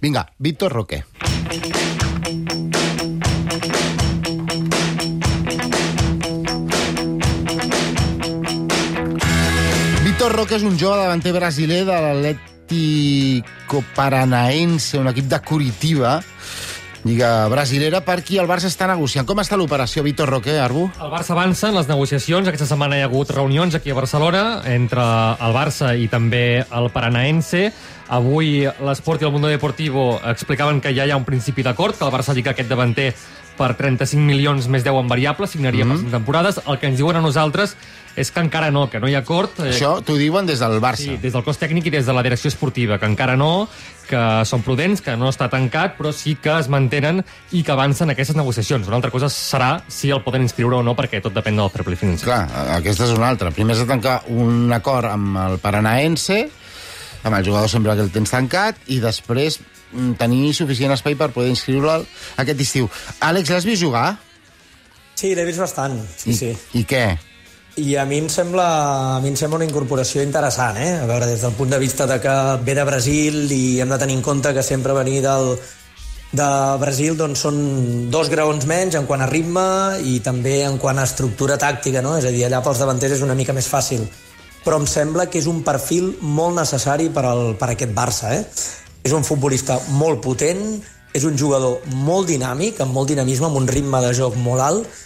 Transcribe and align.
Vinga, 0.00 0.28
Víctor 0.38 0.72
Roque. 0.72 1.04
Víctor 10.04 10.32
Roque 10.34 10.56
és 10.58 10.64
un 10.66 10.76
jove 10.78 10.98
davanter 10.98 11.32
brasiler 11.32 11.84
de 11.86 11.96
l'Atlético 11.96 13.82
Paranaense, 13.94 14.98
un 14.98 15.08
equip 15.08 15.28
de 15.30 15.40
Curitiba, 15.40 16.18
Lliga 17.04 17.46
brasilera, 17.46 18.00
per 18.02 18.18
qui 18.26 18.40
el 18.42 18.48
Barça 18.50 18.66
està 18.66 18.88
negociant. 18.90 19.26
Com 19.26 19.38
està 19.38 19.56
l'operació, 19.56 20.02
Víctor 20.02 20.32
Roque, 20.32 20.56
Arbu? 20.58 20.88
El 20.98 21.12
Barça 21.12 21.32
avança 21.36 21.68
en 21.70 21.78
les 21.78 21.86
negociacions. 21.86 22.48
Aquesta 22.50 22.66
setmana 22.66 22.98
hi 22.98 23.04
ha 23.04 23.06
hagut 23.06 23.30
reunions 23.30 23.76
aquí 23.78 23.94
a 23.94 23.96
Barcelona 23.98 24.42
entre 24.66 25.04
el 25.04 25.54
Barça 25.54 25.94
i 25.94 26.08
també 26.10 26.64
el 26.64 26.90
Paranaense. 26.90 27.68
Avui 28.08 28.64
l'Esport 28.82 29.22
i 29.22 29.28
el 29.28 29.32
Mundo 29.32 29.52
Deportivo 29.52 30.16
explicaven 30.26 30.80
que 30.82 30.94
ja 30.96 31.06
hi 31.06 31.14
ha 31.14 31.20
un 31.20 31.28
principi 31.28 31.62
d'acord, 31.62 31.94
que 31.94 32.04
el 32.04 32.12
Barça 32.12 32.34
que 32.34 32.50
aquest 32.50 32.68
davanter 32.68 33.12
per 33.58 33.74
35 33.76 34.22
milions 34.22 34.68
més 34.70 34.86
10 34.86 35.02
en 35.02 35.08
variables, 35.10 35.50
signaria 35.50 35.84
mm 35.84 35.90
-hmm. 35.90 35.96
per 35.96 36.10
5 36.10 36.16
temporades. 36.18 36.60
El 36.66 36.78
que 36.78 36.86
ens 36.86 36.96
diuen 36.96 37.16
a 37.16 37.20
nosaltres 37.20 37.76
és 38.18 38.32
que 38.34 38.40
encara 38.42 38.72
no, 38.74 38.88
que 38.90 38.98
no 38.98 39.08
hi 39.08 39.14
ha 39.14 39.22
acord. 39.22 39.60
Eh... 39.62 39.70
Això 39.70 40.02
t'ho 40.02 40.16
diuen 40.18 40.46
des 40.46 40.58
del 40.58 40.80
Barça. 40.82 41.06
Sí, 41.06 41.16
des 41.22 41.32
del 41.32 41.44
cos 41.46 41.58
tècnic 41.60 41.86
i 41.86 41.90
des 41.94 42.06
de 42.06 42.12
la 42.16 42.24
direcció 42.26 42.50
esportiva, 42.50 42.98
que 42.98 43.06
encara 43.06 43.36
no, 43.36 43.68
que 44.08 44.22
són 44.48 44.64
prudents, 44.66 45.02
que 45.04 45.14
no 45.16 45.30
està 45.30 45.48
tancat, 45.52 45.96
però 45.98 46.12
sí 46.12 46.34
que 46.42 46.58
es 46.58 46.68
mantenen 46.68 47.22
i 47.52 47.62
que 47.62 47.72
avancen 47.72 48.10
aquestes 48.10 48.36
negociacions. 48.36 48.88
Una 48.90 48.96
altra 48.96 49.12
cosa 49.14 49.30
serà 49.32 49.82
si 49.86 50.10
el 50.10 50.22
poden 50.26 50.42
inscriure 50.42 50.80
o 50.80 50.82
no, 50.82 50.96
perquè 50.98 51.22
tot 51.22 51.36
depèn 51.36 51.56
del 51.56 51.70
fair 51.70 51.84
play 51.86 51.96
financer. 51.96 52.26
Clar, 52.26 52.42
aquesta 52.78 53.06
és 53.06 53.14
una 53.14 53.28
altra. 53.28 53.52
Primer 53.54 53.76
has 53.76 53.84
de 53.84 53.86
tancar 53.86 54.22
un 54.28 54.72
acord 54.72 55.12
amb 55.12 55.38
el 55.46 55.58
Paranaense, 55.62 56.48
amb 57.22 57.34
el 57.36 57.44
jugador 57.44 57.70
sempre 57.70 57.94
que 57.94 58.06
el 58.06 58.14
tens 58.14 58.34
tancat, 58.34 58.80
i 58.88 58.98
després 59.04 59.60
tenir 60.18 60.52
suficient 60.56 60.92
espai 60.94 61.16
per 61.18 61.30
poder 61.34 61.52
inscriure'l 61.54 62.06
aquest 62.42 62.60
estiu. 62.66 62.90
Àlex, 63.24 63.50
l'has 63.54 63.68
vist 63.68 63.82
jugar? 63.82 64.18
Sí, 65.18 65.34
l'he 65.34 65.46
vist 65.48 65.58
bastant, 65.58 65.98
sí, 66.16 66.30
I, 66.30 66.36
sí. 66.36 66.52
I 66.78 66.84
què? 66.86 67.06
I 67.78 67.94
a 67.98 68.04
mi 68.06 68.18
em 68.22 68.28
sembla, 68.30 68.68
a 69.16 69.18
mi 69.22 69.30
em 69.30 69.36
sembla 69.38 69.60
una 69.60 69.66
incorporació 69.66 70.22
interessant, 70.22 70.78
eh? 70.82 70.92
A 70.98 71.06
veure, 71.06 71.26
des 71.30 71.42
del 71.42 71.54
punt 71.58 71.70
de 71.70 71.78
vista 71.78 72.06
de 72.10 72.18
que 72.22 72.36
ve 72.66 72.74
de 72.74 72.84
Brasil 72.86 73.44
i 73.54 73.80
hem 73.82 73.90
de 73.94 73.98
tenir 73.98 74.18
en 74.18 74.22
compte 74.22 74.54
que 74.54 74.64
sempre 74.66 74.94
venir 74.94 75.20
del, 75.22 75.56
de 76.32 76.48
Brasil 76.80 77.16
doncs, 77.16 77.44
són 77.46 77.60
dos 78.12 78.28
graons 78.28 78.66
menys 78.68 78.98
en 78.98 79.06
quant 79.08 79.22
a 79.24 79.28
ritme 79.30 79.62
i 80.04 80.18
també 80.24 80.60
en 80.66 80.76
quant 80.78 80.98
a 80.98 81.06
estructura 81.08 81.58
tàctica, 81.58 82.02
no? 82.04 82.16
És 82.18 82.26
a 82.28 82.34
dir, 82.34 82.44
allà 82.46 82.60
pels 82.64 82.82
davanters 82.82 83.16
és 83.18 83.24
una 83.24 83.38
mica 83.38 83.56
més 83.56 83.70
fàcil. 83.70 84.04
Però 84.64 84.76
em 84.80 84.86
sembla 84.90 85.28
que 85.30 85.38
és 85.40 85.46
un 85.48 85.62
perfil 85.64 86.16
molt 86.20 86.58
necessari 86.58 87.08
per, 87.14 87.24
al, 87.24 87.54
per 87.56 87.70
a 87.70 87.74
aquest 87.78 87.94
Barça, 87.96 88.34
eh? 88.36 88.44
És 89.06 89.14
un 89.14 89.24
futbolista 89.24 89.78
molt 89.96 90.22
potent, 90.24 90.80
és 91.14 91.24
un 91.24 91.36
jugador 91.38 91.84
molt 92.04 92.28
dinàmic, 92.28 92.80
amb 92.82 92.94
molt 92.94 93.10
dinamisme, 93.10 93.48
amb 93.48 93.60
un 93.60 93.68
ritme 93.68 94.00
de 94.04 94.12
joc 94.16 94.36
molt 94.36 94.64
alt, 94.64 94.98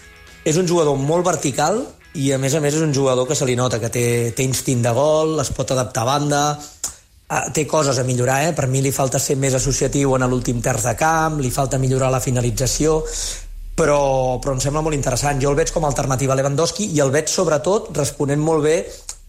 és 0.44 0.58
un 0.58 0.66
jugador 0.66 0.98
molt 0.98 1.26
vertical 1.26 1.84
i 2.18 2.32
a 2.34 2.38
més 2.38 2.54
a 2.54 2.60
més 2.60 2.74
és 2.76 2.82
un 2.84 2.92
jugador 2.92 3.28
que 3.28 3.36
se 3.38 3.46
li 3.48 3.56
nota 3.56 3.78
que 3.80 3.88
té, 3.92 4.06
té 4.36 4.44
instint 4.44 4.82
de 4.84 4.92
gol, 4.92 5.38
es 5.40 5.52
pot 5.54 5.70
adaptar 5.72 6.02
a 6.02 6.10
banda, 6.10 6.42
eh, 6.58 7.44
té 7.54 7.64
coses 7.66 7.98
a 7.98 8.04
millorar, 8.04 8.42
eh? 8.48 8.52
per 8.56 8.66
mi 8.68 8.82
li 8.82 8.92
falta 8.92 9.20
ser 9.22 9.38
més 9.40 9.54
associatiu 9.56 10.16
en 10.16 10.26
l'últim 10.28 10.60
terç 10.60 10.90
de 10.90 10.96
camp, 10.98 11.40
li 11.40 11.54
falta 11.54 11.80
millorar 11.80 12.10
la 12.12 12.20
finalització, 12.20 12.98
però, 13.78 14.40
però 14.42 14.56
em 14.56 14.60
sembla 14.60 14.82
molt 14.84 14.98
interessant. 14.98 15.40
Jo 15.40 15.54
el 15.54 15.56
veig 15.56 15.72
com 15.72 15.86
a 15.86 15.90
alternativa 15.92 16.34
a 16.34 16.40
Lewandowski 16.40 16.90
i 16.92 17.00
el 17.00 17.14
veig 17.14 17.32
sobretot 17.32 17.88
responent 17.96 18.42
molt 18.42 18.66
bé 18.66 18.76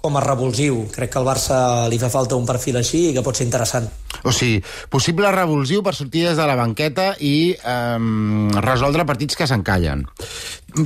com 0.03 0.17
a 0.19 0.21
revulsiu. 0.23 0.81
Crec 0.91 1.13
que 1.13 1.19
al 1.21 1.27
Barça 1.27 1.57
li 1.87 1.97
fa 2.01 2.09
falta 2.11 2.35
un 2.35 2.43
perfil 2.47 2.75
així 2.81 3.05
i 3.09 3.13
que 3.15 3.23
pot 3.23 3.39
ser 3.39 3.45
interessant. 3.47 3.87
O 4.27 4.33
sigui, 4.35 4.59
possible 4.91 5.31
revulsiu 5.31 5.83
per 5.83 5.95
sortir 5.95 6.25
des 6.27 6.35
de 6.35 6.47
la 6.49 6.57
banqueta 6.59 7.13
i 7.23 7.53
eh, 7.55 8.59
resoldre 8.59 9.07
partits 9.07 9.39
que 9.39 9.47
s'encallen. 9.47 10.03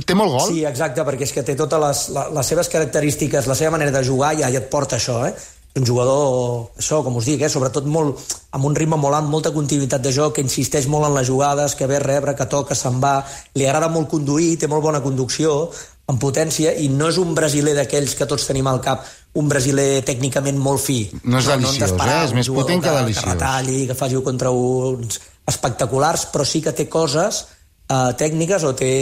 Té 0.06 0.14
molt 0.14 0.36
gol? 0.36 0.46
Sí, 0.52 0.62
exacte, 0.68 1.02
perquè 1.02 1.26
és 1.26 1.34
que 1.34 1.42
té 1.42 1.58
totes 1.58 1.82
les, 1.82 2.04
les, 2.14 2.46
seves 2.46 2.70
característiques, 2.70 3.50
la 3.50 3.58
seva 3.58 3.74
manera 3.74 3.94
de 3.98 4.04
jugar 4.06 4.36
ja, 4.38 4.52
ja 4.54 4.62
et 4.62 4.70
porta 4.70 5.00
això, 5.02 5.24
eh? 5.26 5.34
un 5.78 5.84
jugador, 5.86 6.70
això, 6.78 7.02
com 7.06 7.18
us 7.18 7.26
dic, 7.28 7.42
eh, 7.42 7.50
sobretot 7.50 7.86
molt, 7.86 8.22
amb 8.54 8.70
un 8.70 8.74
ritme 8.78 8.96
molt 8.98 9.18
alt, 9.18 9.28
molta 9.30 9.52
continuïtat 9.54 10.02
de 10.02 10.14
joc, 10.14 10.36
que 10.38 10.46
insisteix 10.46 10.88
molt 10.90 11.06
en 11.06 11.14
les 11.18 11.26
jugades, 11.26 11.74
que 11.78 11.86
ve 11.90 11.98
a 11.98 12.02
rebre, 12.02 12.34
que 12.38 12.46
toca, 12.50 12.74
se'n 12.78 12.98
va, 13.02 13.20
li 13.54 13.66
agrada 13.66 13.90
molt 13.92 14.10
conduir, 14.10 14.56
té 14.58 14.70
molt 14.70 14.82
bona 14.82 15.02
conducció, 15.04 15.70
en 16.08 16.16
potència, 16.20 16.72
i 16.72 16.88
no 16.88 17.10
és 17.12 17.18
un 17.20 17.34
brasiler 17.36 17.74
d'aquells 17.76 18.14
que 18.16 18.26
tots 18.28 18.46
tenim 18.48 18.66
al 18.70 18.80
cap, 18.84 19.04
un 19.36 19.48
brasiler 19.50 20.00
tècnicament 20.08 20.56
molt 20.56 20.80
fi. 20.80 21.02
No 21.24 21.42
és 21.42 21.50
deliciós, 21.50 21.92
no 21.92 22.08
eh? 22.08 22.24
És 22.24 22.34
més 22.36 22.48
potent 22.48 22.80
que, 22.80 22.88
que 22.88 22.96
deliciós. 23.02 23.26
Que 23.26 23.36
retalli, 23.36 23.84
que 23.90 23.96
faci 23.98 24.24
contra 24.24 24.50
uns 24.54 25.20
espectaculars, 25.48 26.26
però 26.32 26.48
sí 26.48 26.62
que 26.64 26.72
té 26.76 26.88
coses 26.88 27.44
eh, 27.44 28.12
tècniques 28.18 28.64
o 28.64 28.74
té, 28.76 28.92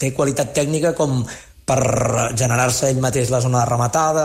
té 0.00 0.12
qualitat 0.16 0.54
tècnica 0.56 0.94
com 0.96 1.20
per 1.62 2.32
generar-se 2.34 2.88
ell 2.90 2.98
mateix 3.00 3.30
la 3.30 3.38
zona 3.44 3.60
de 3.60 3.68
rematada... 3.68 4.24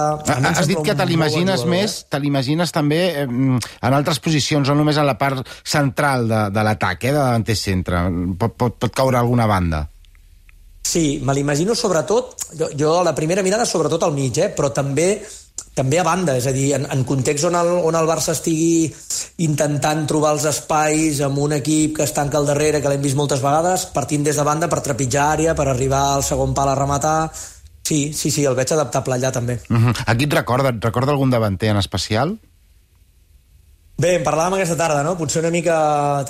Has 0.49 0.67
dit 0.67 0.79
que 0.83 0.95
te 0.97 1.05
l'imagines 1.05 1.63
més, 1.69 1.99
te 2.09 2.19
l'imagines 2.23 2.73
també 2.73 3.01
eh, 3.11 3.27
en 3.27 3.97
altres 3.99 4.23
posicions, 4.23 4.67
no 4.67 4.79
només 4.79 4.97
en 4.97 5.05
la 5.07 5.17
part 5.19 5.43
central 5.61 6.25
de, 6.31 6.41
de 6.55 6.65
l'atac, 6.65 7.03
eh, 7.03 7.13
de 7.13 7.19
davanter 7.19 7.59
centre. 7.59 8.01
Pot, 8.39 8.57
pot, 8.57 8.79
pot 8.81 8.95
caure 8.95 9.19
alguna 9.19 9.45
banda. 9.49 9.85
Sí, 10.87 11.19
me 11.23 11.33
l'imagino 11.35 11.75
sobretot, 11.75 12.47
jo, 12.55 12.69
jo 12.79 12.93
a 12.99 13.03
la 13.03 13.15
primera 13.15 13.43
mirada 13.43 13.65
sobretot 13.67 14.05
al 14.07 14.15
mig, 14.15 14.37
eh, 14.39 14.53
però 14.55 14.71
també 14.71 15.09
també 15.77 15.99
a 15.99 16.05
banda, 16.05 16.33
és 16.37 16.47
a 16.49 16.53
dir, 16.55 16.71
en, 16.73 16.87
en 16.89 17.03
context 17.05 17.45
on 17.45 17.57
el, 17.57 17.67
on 17.85 17.97
el 17.97 18.07
Barça 18.09 18.33
estigui 18.33 18.87
intentant 19.45 20.07
trobar 20.09 20.31
els 20.33 20.47
espais 20.49 21.19
amb 21.25 21.37
un 21.43 21.53
equip 21.59 21.99
que 21.99 22.07
es 22.07 22.13
tanca 22.15 22.39
al 22.39 22.49
darrere, 22.49 22.81
que 22.81 22.89
l'hem 22.89 23.03
vist 23.03 23.19
moltes 23.19 23.43
vegades, 23.43 23.85
partint 23.93 24.25
des 24.25 24.39
de 24.39 24.45
banda 24.47 24.71
per 24.71 24.81
trepitjar 24.85 25.27
àrea, 25.35 25.53
per 25.57 25.67
arribar 25.69 26.01
al 26.15 26.25
segon 26.25 26.57
pal 26.57 26.73
a 26.73 26.79
rematar... 26.79 27.19
Sí, 27.87 28.11
sí, 28.11 28.33
sí, 28.35 28.41
el 28.43 28.55
veig 28.57 28.67
adaptable 28.75 29.15
allà 29.15 29.29
també. 29.31 29.61
Uh 29.69 29.77
-huh. 29.77 29.93
Aquí 30.11 30.25
et 30.25 30.33
recorda, 30.33 30.73
et 30.75 30.83
recorda 30.83 31.13
algun 31.13 31.29
davanter 31.29 31.69
en 31.69 31.77
especial? 31.77 32.37
Bé, 33.97 34.11
en 34.19 34.21
parlàvem 34.21 34.59
aquesta 34.59 34.75
tarda, 34.77 34.99
no? 35.01 35.15
Potser 35.17 35.39
una 35.41 35.49
mica 35.49 35.75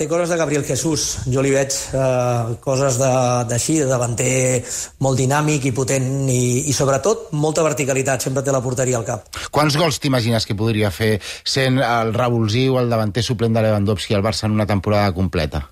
té 0.00 0.06
coses 0.08 0.30
de 0.32 0.38
Gabriel 0.40 0.64
Jesús. 0.64 1.02
Jo 1.28 1.44
li 1.44 1.50
veig 1.52 1.74
eh, 1.92 2.54
coses 2.64 2.96
d'així, 2.96 3.76
de, 3.76 3.84
de 3.84 3.90
davanter 3.92 4.32
molt 5.04 5.20
dinàmic 5.20 5.68
i 5.68 5.74
potent 5.76 6.08
i, 6.32 6.64
i 6.72 6.72
sobretot 6.72 7.28
molta 7.36 7.66
verticalitat, 7.66 8.24
sempre 8.24 8.40
té 8.40 8.56
la 8.56 8.64
porteria 8.64 8.96
al 8.96 9.04
cap. 9.04 9.28
Quants 9.52 9.76
gols 9.76 10.00
t'imagines 10.00 10.48
que 10.48 10.56
podria 10.56 10.88
fer 10.88 11.18
sent 11.44 11.76
el 11.84 12.16
revulsiu, 12.16 12.80
el 12.80 12.88
davanter 12.88 13.26
suplent 13.26 13.52
de 13.52 13.68
Lewandowski 13.68 14.16
al 14.16 14.24
Barça 14.24 14.48
en 14.48 14.56
una 14.56 14.66
temporada 14.66 15.12
completa? 15.12 15.66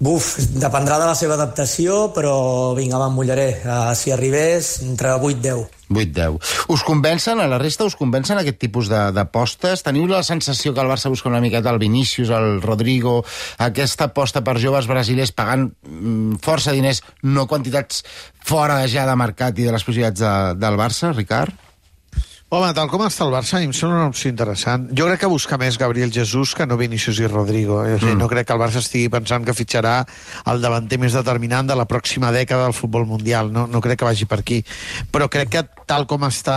Buf, 0.00 0.38
dependrà 0.56 0.96
de 0.96 1.04
la 1.04 1.12
seva 1.12 1.34
adaptació, 1.36 2.06
però 2.16 2.72
vinga, 2.72 2.96
va, 2.96 3.10
mullaré. 3.12 3.50
Uh, 3.60 3.90
si 3.92 4.08
arribés, 4.14 4.78
entre 4.86 5.12
8-10. 5.12 5.66
8-10. 5.92 6.38
Us 6.72 6.84
convencen, 6.88 7.36
a 7.36 7.48
la 7.50 7.58
resta 7.60 7.84
us 7.84 7.98
convencen 8.00 8.40
aquest 8.40 8.56
tipus 8.62 8.88
d'apostes? 8.88 9.84
Teniu 9.84 10.08
la 10.08 10.22
sensació 10.24 10.72
que 10.72 10.80
el 10.80 10.88
Barça 10.88 11.12
busca 11.12 11.28
una 11.28 11.42
miqueta 11.44 11.68
el 11.68 11.82
Vinícius, 11.82 12.32
el 12.32 12.62
Rodrigo, 12.64 13.18
aquesta 13.60 14.08
aposta 14.08 14.40
per 14.40 14.56
joves 14.62 14.88
brasilers 14.88 15.36
pagant 15.36 15.68
mm, 15.68 16.40
força 16.40 16.72
diners, 16.72 17.02
no 17.28 17.44
quantitats 17.44 18.00
fora 18.40 18.80
ja 18.88 19.04
de 19.04 19.20
mercat 19.20 19.60
i 19.60 19.68
de 19.68 19.76
les 19.76 19.84
possibilitats 19.84 20.24
de, 20.24 20.36
del 20.64 20.80
Barça, 20.80 21.12
Ricard? 21.12 21.69
Home, 22.50 22.72
tal 22.74 22.88
com 22.90 23.04
està 23.06 23.22
el 23.22 23.30
Barça, 23.30 23.60
em 23.62 23.70
sembla 23.70 24.00
una 24.00 24.10
opció 24.10 24.26
interessant. 24.26 24.88
Jo 24.98 25.04
crec 25.06 25.20
que 25.22 25.28
busca 25.30 25.54
més 25.54 25.76
Gabriel 25.78 26.10
Jesús 26.10 26.50
que 26.58 26.64
no 26.66 26.74
Vinícius 26.80 27.20
i 27.22 27.28
Rodrigo. 27.30 27.76
Eh? 27.84 27.92
O 27.94 28.00
sigui, 28.00 28.16
mm. 28.16 28.18
No 28.18 28.26
crec 28.26 28.48
que 28.48 28.56
el 28.56 28.58
Barça 28.58 28.80
estigui 28.82 29.06
pensant 29.06 29.44
que 29.46 29.54
fitxarà 29.54 29.92
el 30.50 30.58
davanter 30.58 30.98
més 30.98 31.14
determinant 31.14 31.70
de 31.70 31.76
la 31.78 31.86
pròxima 31.86 32.32
dècada 32.34 32.64
del 32.66 32.74
futbol 32.74 33.06
mundial. 33.06 33.52
No, 33.54 33.68
no 33.70 33.82
crec 33.84 34.00
que 34.00 34.08
vagi 34.08 34.26
per 34.26 34.40
aquí. 34.42 34.58
Però 35.14 35.28
crec 35.30 35.52
que 35.52 35.62
tal 35.86 36.08
com 36.10 36.26
està 36.26 36.56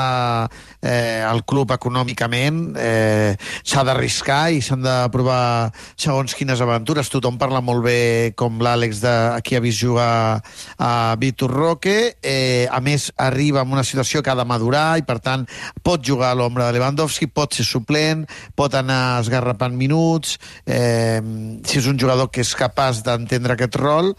eh, 0.81 1.22
el 1.30 1.44
club 1.46 1.76
econòmicament, 1.78 2.64
eh, 2.81 3.38
s'ha 3.62 3.86
d'arriscar 3.86 4.50
i 4.50 4.66
s'han 4.66 4.81
de 4.81 4.98
provar 5.14 5.70
segons 5.94 6.34
quines 6.34 6.66
aventures. 6.66 7.13
Tothom 7.13 7.38
parla 7.38 7.62
molt 7.62 7.86
bé, 7.86 8.34
com 8.34 8.57
l'Àlex, 8.66 9.04
de 9.06 9.13
qui 9.45 9.57
ha 9.57 9.62
vist 9.62 9.86
jugar 9.86 10.42
a 10.81 10.92
Vitor 11.22 11.54
Roque. 11.54 12.16
Eh, 12.18 12.66
a 12.66 12.81
més, 12.81 13.12
arriba 13.13 13.62
en 13.62 13.78
una 13.78 13.86
situació 13.86 14.25
que 14.25 14.34
ha 14.34 14.38
de 14.42 14.50
madurar 14.50 14.98
i, 14.98 15.06
per 15.06 15.19
tant, 15.22 15.45
pot 15.83 16.03
jugar 16.03 16.31
a 16.31 16.38
l'ombra 16.39 16.69
de 16.69 16.77
Lewandowski, 16.77 17.27
pot 17.27 17.53
ser 17.53 17.65
suplent, 17.68 18.24
pot 18.56 18.74
anar 18.80 19.19
esgarrapant 19.21 19.75
minuts, 19.75 20.38
eh, 20.65 21.19
si 21.68 21.80
és 21.81 21.89
un 21.91 22.00
jugador 22.00 22.31
que 22.31 22.41
és 22.41 22.56
capaç 22.56 23.03
d'entendre 23.06 23.57
aquest 23.57 23.75
rol, 23.75 24.13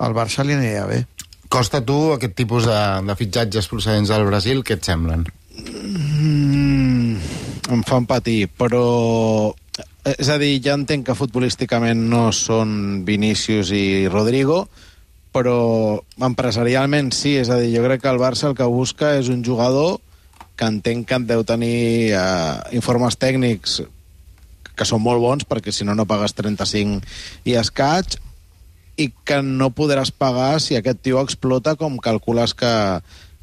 al 0.00 0.16
Barça 0.16 0.44
li 0.44 0.56
anirà 0.56 0.86
bé. 0.88 1.04
Costa 1.50 1.80
tu 1.84 2.12
aquest 2.14 2.36
tipus 2.38 2.66
de, 2.70 2.80
de 3.06 3.16
fitxatges 3.18 3.68
procedents 3.68 4.10
del 4.12 4.26
Brasil, 4.28 4.64
què 4.64 4.78
et 4.78 4.86
semblen? 4.86 5.26
Mm, 5.60 7.16
em 7.74 7.82
fan 7.86 8.06
patir, 8.08 8.46
però 8.56 9.52
és 10.04 10.30
a 10.32 10.38
dir, 10.40 10.54
ja 10.64 10.76
entenc 10.78 11.08
que 11.08 11.18
futbolísticament 11.18 12.06
no 12.08 12.30
són 12.32 13.02
Vinícius 13.04 13.72
i 13.76 14.06
Rodrigo, 14.08 14.62
però 15.34 16.00
empresarialment 16.26 17.12
sí, 17.14 17.36
és 17.38 17.50
a 17.50 17.58
dir, 17.60 17.74
jo 17.76 17.84
crec 17.84 18.02
que 18.02 18.10
el 18.10 18.22
Barça 18.22 18.48
el 18.48 18.56
que 18.58 18.66
busca 18.70 19.14
és 19.18 19.28
un 19.30 19.44
jugador 19.46 19.98
que 20.60 20.68
entenc 20.68 21.08
que 21.08 21.18
deu 21.24 21.40
tenir 21.48 22.12
eh, 22.12 22.76
informes 22.76 23.16
tècnics 23.16 23.80
que 24.76 24.88
són 24.88 25.00
molt 25.04 25.20
bons, 25.20 25.46
perquè 25.48 25.72
si 25.72 25.86
no, 25.88 25.96
no 25.96 26.08
pagues 26.08 26.36
35 26.36 27.00
i 27.48 27.56
escaig, 27.60 28.18
i 29.00 29.08
que 29.24 29.40
no 29.44 29.70
podràs 29.72 30.12
pagar 30.12 30.60
si 30.60 30.76
aquest 30.76 31.00
tio 31.04 31.22
explota 31.24 31.74
com 31.80 31.96
calcules 32.04 32.52
que, 32.52 32.72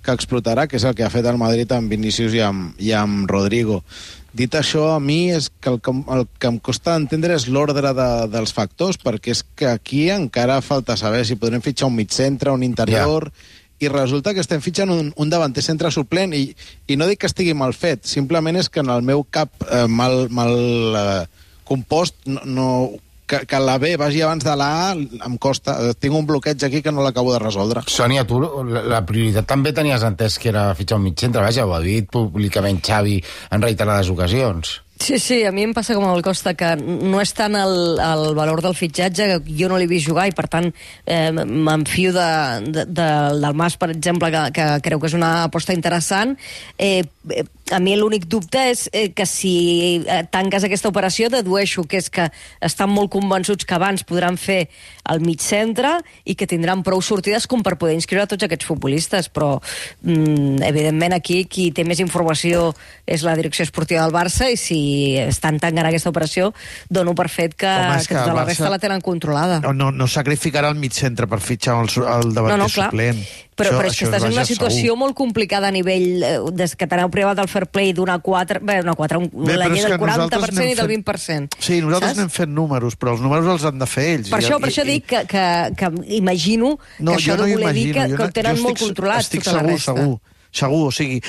que 0.06 0.14
explotarà, 0.14 0.68
que 0.70 0.78
és 0.78 0.86
el 0.86 0.94
que 0.98 1.06
ha 1.06 1.14
fet 1.14 1.26
el 1.26 1.42
Madrid 1.42 1.74
amb 1.74 1.90
Vinícius 1.90 2.38
i 2.38 2.44
amb, 2.46 2.78
i 2.78 2.94
amb 2.94 3.26
Rodrigo. 3.30 3.82
Dit 4.38 4.54
això, 4.54 4.92
a 4.94 5.02
mi 5.02 5.32
és 5.34 5.50
que 5.50 5.74
el, 5.74 5.80
que 5.82 5.94
el 6.14 6.28
que 6.38 6.52
em 6.52 6.60
costa 6.62 6.98
entendre 7.00 7.34
és 7.34 7.48
l'ordre 7.50 7.94
de, 7.98 8.10
dels 8.30 8.54
factors, 8.54 9.00
perquè 9.02 9.34
és 9.34 9.42
que 9.58 9.72
aquí 9.72 10.08
encara 10.14 10.62
falta 10.62 10.98
saber 11.00 11.24
si 11.26 11.40
podrem 11.42 11.66
fitxar 11.66 11.90
un 11.90 11.98
mig 11.98 12.14
centre, 12.14 12.54
un 12.54 12.66
interior... 12.66 13.32
Yeah 13.34 13.56
i 13.80 13.90
resulta 13.92 14.34
que 14.34 14.42
estem 14.42 14.62
fitxant 14.64 14.92
un, 14.94 15.12
un 15.16 15.30
davanter 15.30 15.64
centre 15.66 15.92
suplent 15.94 16.34
i, 16.34 16.50
i 16.88 16.98
no 16.98 17.08
dic 17.10 17.22
que 17.22 17.30
estigui 17.30 17.54
mal 17.58 17.76
fet, 17.78 18.06
simplement 18.10 18.58
és 18.58 18.70
que 18.70 18.82
en 18.82 18.90
el 18.94 19.04
meu 19.06 19.26
cap 19.30 19.52
eh, 19.68 19.86
mal, 19.88 20.26
mal 20.34 20.56
eh, 21.02 21.28
compost 21.68 22.18
no, 22.26 22.42
no, 22.46 22.70
que, 23.28 23.44
que 23.46 23.60
la 23.60 23.78
B 23.78 23.98
vagi 24.00 24.24
abans 24.24 24.44
de 24.44 24.56
la 24.56 24.70
A 24.88 24.96
em 24.96 25.38
costa. 25.38 25.76
Tinc 26.00 26.16
un 26.16 26.26
bloqueig 26.26 26.64
aquí 26.64 26.82
que 26.82 26.94
no 26.96 27.04
l'acabo 27.06 27.34
de 27.36 27.44
resoldre. 27.44 27.84
Sònia, 27.92 28.24
tu 28.26 28.40
la, 28.42 28.82
la 28.88 29.04
prioritat 29.06 29.46
també 29.50 29.76
tenies 29.76 30.06
entès 30.08 30.40
que 30.42 30.50
era 30.54 30.72
fitxar 30.80 30.98
un 30.98 31.06
mig 31.10 31.20
centre, 31.20 31.44
vaja, 31.44 31.68
ho 31.68 31.76
ha 31.76 31.84
dit 31.84 32.08
públicament 32.10 32.82
Xavi 32.82 33.20
en 33.52 33.68
reiterades 33.68 34.10
ocasions. 34.14 34.78
Sí, 35.00 35.20
sí, 35.20 35.44
a 35.44 35.52
mi 35.52 35.62
em 35.62 35.74
passa 35.78 35.94
com 35.94 36.06
el 36.10 36.24
Costa, 36.26 36.56
que 36.58 36.72
no 36.80 37.20
és 37.22 37.34
tant 37.38 37.54
el, 37.60 38.00
el 38.02 38.24
valor 38.38 38.64
del 38.66 38.74
fitxatge, 38.78 39.28
que 39.30 39.56
jo 39.60 39.70
no 39.70 39.78
l'he 39.78 39.86
vist 39.90 40.08
jugar 40.10 40.26
i, 40.30 40.34
per 40.34 40.48
tant, 40.50 40.72
eh, 41.06 41.30
m'enfio 41.34 42.14
de, 42.16 42.30
de, 42.66 42.86
de, 42.88 43.10
del 43.38 43.58
Mas, 43.58 43.78
per 43.78 43.92
exemple, 43.94 44.32
que, 44.34 44.44
que 44.58 44.68
creu 44.88 45.02
que 45.02 45.12
és 45.12 45.18
una 45.18 45.32
aposta 45.46 45.76
interessant. 45.78 46.34
Eh, 46.82 47.04
a 47.72 47.80
mi 47.84 47.96
l'únic 48.00 48.26
dubte 48.32 48.62
és 48.72 48.86
eh, 48.94 49.10
que 49.16 49.26
si 49.28 50.02
eh, 50.08 50.22
tanques 50.32 50.64
aquesta 50.64 50.90
operació 50.90 51.30
dedueixo 51.30 51.84
que 51.84 52.00
és 52.00 52.10
que 52.14 52.30
estan 52.64 52.92
molt 52.94 53.12
convençuts 53.12 53.68
que 53.68 53.76
abans 53.76 54.06
podran 54.08 54.38
fer 54.40 54.68
el 55.12 55.22
mig 55.24 55.44
centre 55.44 55.98
i 56.26 56.36
que 56.40 56.48
tindran 56.48 56.84
prou 56.84 57.02
sortides 57.04 57.48
com 57.48 57.64
per 57.64 57.78
poder 57.80 57.96
inscriure 57.98 58.28
tots 58.28 58.48
aquests 58.48 58.68
futbolistes, 58.68 59.30
però 59.32 59.58
mm, 59.60 60.64
evidentment 60.68 61.18
aquí 61.18 61.44
qui 61.46 61.70
té 61.76 61.84
més 61.88 62.02
informació 62.04 62.72
és 63.06 63.24
la 63.28 63.36
direcció 63.40 63.68
esportiva 63.68 64.06
del 64.06 64.16
Barça 64.16 64.50
i 64.52 64.60
si 64.60 64.80
estan 65.24 65.60
tancant 65.62 65.90
aquesta 65.90 66.12
operació 66.14 66.52
dono 66.90 67.16
per 67.18 67.28
fet 67.34 67.58
que, 67.58 67.68
Home, 67.70 68.00
que, 68.04 68.14
que 68.14 68.20
tota 68.20 68.34
la 68.34 68.44
Barça... 68.44 68.54
resta 68.54 68.72
la 68.74 68.80
tenen 68.84 69.04
controlada. 69.06 69.60
No, 69.64 69.74
no, 69.74 69.92
no 69.92 70.08
sacrificarà 70.12 70.72
el 70.74 70.80
mig 70.80 70.96
centre 70.98 71.28
per 71.30 71.42
fitxar 71.44 71.80
el, 71.82 71.92
el 71.92 72.34
davanter 72.36 72.58
no, 72.58 72.64
no, 72.66 72.72
clar. 72.74 72.90
suplent. 72.92 73.22
Però, 73.58 73.72
això, 73.72 73.78
però 73.80 73.90
és 73.90 73.98
que 73.98 74.06
estàs 74.06 74.24
en 74.28 74.36
una 74.36 74.44
situació 74.46 74.92
segur. 74.92 74.98
molt 75.02 75.16
complicada 75.18 75.72
a 75.72 75.74
nivell 75.74 76.22
eh, 76.22 76.34
des 76.54 76.76
que 76.78 76.86
t'aneu 76.86 77.10
privat 77.10 77.40
del 77.40 77.50
fair 77.50 77.66
play 77.66 77.90
d'una 77.98 78.20
4, 78.22 78.62
bé, 78.62 78.76
una 78.86 78.94
4, 78.94 79.22
un, 79.24 79.32
bé, 79.48 79.56
la 79.58 79.70
llei 79.72 79.82
del 79.82 79.98
40% 79.98 80.68
i 80.68 80.78
del 80.78 80.92
20%. 80.92 81.58
Sí, 81.58 81.80
nosaltres 81.82 82.20
anem 82.20 82.30
fent 82.34 82.54
números, 82.54 83.00
però 83.02 83.16
els 83.16 83.26
números 83.26 83.50
els 83.56 83.66
han 83.66 83.82
de 83.82 83.90
fer 83.90 84.06
ells. 84.14 84.30
Per 84.30 84.38
això, 84.44 84.62
per 84.62 84.70
això 84.70 84.86
dic 84.86 85.10
que, 85.10 85.24
que, 85.32 85.46
que 85.80 85.90
imagino 86.20 86.76
no, 87.00 87.16
que 87.16 87.18
això 87.18 87.34
no 87.34 87.48
de 87.48 87.58
voler 87.58 87.74
dir 87.74 87.88
que, 87.98 88.08
que 88.14 88.28
ho 88.28 88.34
tenen 88.36 88.62
molt 88.62 88.78
controlat 88.84 89.26
estic 89.26 89.42
tota 89.42 89.58
segur, 89.58 89.72
la 89.72 89.74
resta. 89.74 89.98
Segur, 89.98 90.37
segur, 90.52 90.88
o 90.88 90.96
sigui, 90.96 91.22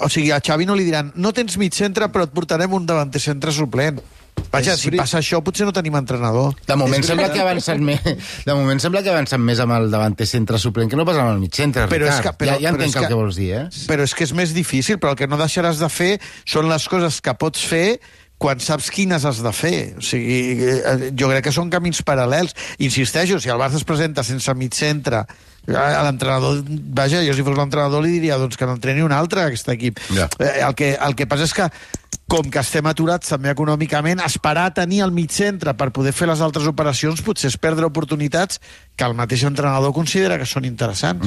o 0.00 0.08
sigui, 0.10 0.30
a 0.34 0.40
Xavi 0.44 0.66
no 0.68 0.76
li 0.78 0.86
diran 0.88 1.12
no 1.14 1.32
tens 1.36 1.56
mig 1.60 1.74
centre, 1.76 2.10
però 2.12 2.28
et 2.28 2.34
portarem 2.34 2.72
un 2.74 2.86
davanter 2.86 3.22
centre 3.22 3.54
suplent. 3.54 4.02
Vaja, 4.50 4.74
si 4.78 4.90
passa 4.94 5.18
això, 5.18 5.40
potser 5.46 5.66
no 5.66 5.72
tenim 5.74 5.94
entrenador. 5.98 6.52
De 6.66 6.76
moment 6.78 7.02
sembla 7.06 7.28
que 7.32 7.40
avancen 7.42 7.82
més, 7.86 8.02
de 8.46 8.54
moment 8.54 8.82
sembla 8.82 9.02
que 9.02 9.10
avancen 9.10 9.42
més 9.42 9.62
amb 9.62 9.74
el 9.76 9.88
davanter 9.90 10.26
centre 10.30 10.60
suplent 10.62 10.90
que 10.90 10.98
no 10.98 11.06
pas 11.06 11.18
amb 11.18 11.32
el 11.32 11.40
mig 11.42 11.54
centre, 11.54 11.86
però 11.90 12.06
Ricard. 12.06 12.20
És 12.20 12.26
que, 12.26 12.34
però, 12.42 12.54
ja, 12.54 12.62
ja 12.66 12.74
entenc 12.74 12.98
el 12.98 13.06
que, 13.06 13.12
que 13.14 13.18
vols 13.18 13.38
dir, 13.40 13.50
eh? 13.58 13.64
Però 13.90 14.06
és 14.06 14.14
que 14.14 14.26
és 14.26 14.34
més 14.36 14.54
difícil, 14.54 15.00
però 15.02 15.14
el 15.14 15.18
que 15.22 15.30
no 15.30 15.38
deixaràs 15.40 15.82
de 15.82 15.90
fer 15.90 16.12
són 16.42 16.70
les 16.70 16.86
coses 16.90 17.18
que 17.24 17.34
pots 17.40 17.66
fer 17.66 17.86
quan 18.44 18.60
saps 18.60 18.90
quines 18.92 19.24
has 19.24 19.40
de 19.40 19.52
fer. 19.56 19.78
O 19.96 20.04
sigui, 20.04 20.68
eh, 20.68 21.08
jo 21.16 21.30
crec 21.32 21.46
que 21.48 21.54
són 21.54 21.72
camins 21.72 22.02
paral·lels. 22.04 22.52
Insisteixo, 22.84 23.40
si 23.40 23.48
el 23.48 23.60
Barça 23.60 23.80
es 23.80 23.88
presenta 23.88 24.24
sense 24.26 24.52
mig 24.58 24.76
centre 24.76 25.24
a 25.64 26.02
l'entrenador, 26.04 26.60
vaja, 26.68 27.22
jo 27.24 27.32
si 27.32 27.44
fos 27.44 27.56
l'entrenador 27.56 28.04
li 28.04 28.18
diria 28.18 28.36
doncs 28.36 28.58
que 28.60 28.68
n'entreni 28.68 29.00
un 29.00 29.14
altre 29.16 29.46
aquest 29.48 29.70
equip. 29.72 30.02
Ja. 30.12 30.28
Eh, 30.36 30.58
el, 30.60 30.74
que, 30.76 30.92
el 31.00 31.16
que 31.16 31.28
passa 31.30 31.48
és 31.48 31.56
que 31.56 31.70
com 32.28 32.48
que 32.48 32.60
estem 32.60 32.86
aturats 32.88 33.28
també 33.32 33.50
econòmicament, 33.52 34.20
esperar 34.24 34.68
a 34.70 34.74
tenir 34.76 35.02
el 35.04 35.12
mig 35.12 35.32
centre 35.32 35.74
per 35.76 35.90
poder 35.94 36.12
fer 36.16 36.28
les 36.30 36.40
altres 36.44 36.66
operacions 36.68 37.20
potser 37.24 37.50
és 37.50 37.58
perdre 37.60 37.88
oportunitats 37.88 38.60
que 38.96 39.04
el 39.04 39.16
mateix 39.16 39.44
entrenador 39.44 39.92
considera 39.96 40.38
que 40.40 40.48
són 40.48 40.64
interessants. 40.64 41.20